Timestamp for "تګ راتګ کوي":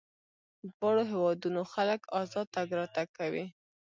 2.55-3.45